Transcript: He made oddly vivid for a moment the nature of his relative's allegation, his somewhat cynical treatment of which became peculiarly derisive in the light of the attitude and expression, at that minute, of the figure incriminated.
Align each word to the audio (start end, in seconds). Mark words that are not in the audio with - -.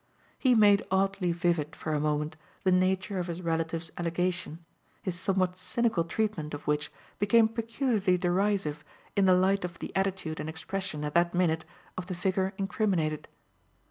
He 0.39 0.55
made 0.55 0.81
oddly 0.89 1.31
vivid 1.31 1.75
for 1.75 1.93
a 1.93 1.99
moment 1.99 2.35
the 2.63 2.71
nature 2.71 3.19
of 3.19 3.27
his 3.27 3.43
relative's 3.43 3.91
allegation, 3.99 4.65
his 5.03 5.13
somewhat 5.13 5.55
cynical 5.55 6.05
treatment 6.05 6.55
of 6.55 6.65
which 6.65 6.91
became 7.19 7.47
peculiarly 7.47 8.17
derisive 8.17 8.83
in 9.15 9.25
the 9.25 9.35
light 9.35 9.63
of 9.63 9.77
the 9.77 9.95
attitude 9.95 10.39
and 10.39 10.49
expression, 10.49 11.05
at 11.05 11.13
that 11.13 11.35
minute, 11.35 11.65
of 11.99 12.07
the 12.07 12.15
figure 12.15 12.51
incriminated. 12.57 13.27